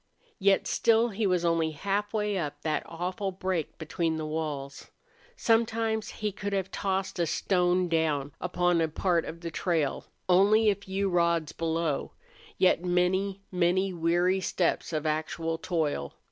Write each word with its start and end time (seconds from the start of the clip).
Yet 0.39 0.65
still 0.65 1.09
he 1.09 1.27
was 1.27 1.45
only 1.45 1.69
halfway 1.73 2.35
up 2.35 2.63
that 2.63 2.81
awful 2.87 3.31
break 3.31 3.77
between 3.77 4.15
the 4.15 4.25
walls. 4.25 4.89
Sometimes 5.35 6.09
he 6.09 6.31
could 6.31 6.53
have 6.53 6.71
tossed 6.71 7.19
a 7.19 7.27
stone 7.27 7.87
down 7.87 8.31
upon 8.41 8.81
a 8.81 8.87
part 8.87 9.25
of 9.25 9.41
the 9.41 9.51
trail, 9.51 10.07
only 10.27 10.71
a 10.71 10.75
few 10.75 11.07
rods 11.07 11.51
below, 11.51 12.13
yet 12.57 12.83
many, 12.83 13.43
many 13.51 13.93
weary 13.93 14.39
steps 14.41 14.91
of 14.91 15.05
actual 15.05 15.59
toil. 15.59 16.15